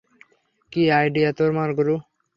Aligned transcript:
কী 0.73 0.83
idea 0.91 1.29
তোমার 1.39 1.69
গুরু! 1.77 1.95